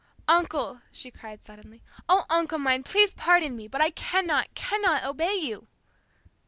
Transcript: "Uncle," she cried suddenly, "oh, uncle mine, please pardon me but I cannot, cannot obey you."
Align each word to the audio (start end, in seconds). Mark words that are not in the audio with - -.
"Uncle," 0.27 0.81
she 0.91 1.11
cried 1.11 1.45
suddenly, 1.45 1.83
"oh, 2.09 2.25
uncle 2.27 2.57
mine, 2.57 2.81
please 2.81 3.13
pardon 3.13 3.55
me 3.55 3.67
but 3.67 3.81
I 3.81 3.91
cannot, 3.91 4.51
cannot 4.55 5.03
obey 5.03 5.35
you." 5.35 5.67